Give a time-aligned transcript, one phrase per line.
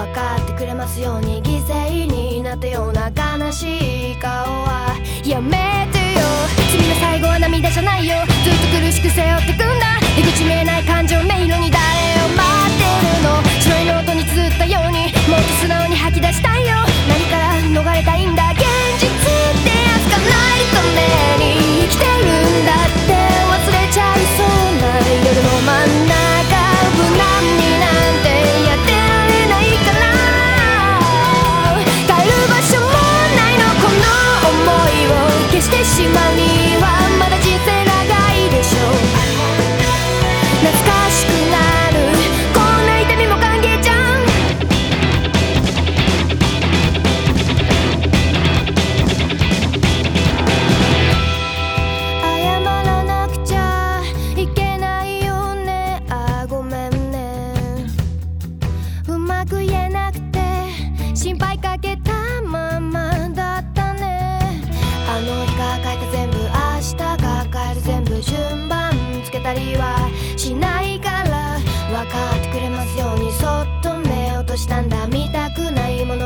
[0.00, 4.96] 分かってくれますように犠牲になったような悲しい顔は
[5.26, 6.24] やめてよ。
[6.72, 8.16] 君の最後は涙じゃないよ。
[8.42, 10.00] ずっと苦しく背負ってくんだ。
[10.16, 11.84] 出口見えない感情迷路に誰
[12.24, 12.40] を待
[12.72, 13.44] ってるの。
[13.60, 16.76] 白いノートに綴ったようにもっと素直に吐き出したいよ。
[17.06, 18.39] 何から逃れたいんだ。
[69.60, 71.58] りはしないから。
[71.90, 73.32] 分かってくれますように。
[73.32, 75.06] そっと目落としたんだ。
[75.08, 76.19] 見たくないもの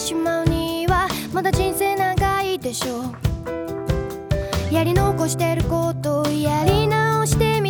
[0.00, 4.74] しまうにはまだ人生長いでしょう。
[4.74, 7.69] やり残してることやり直してみ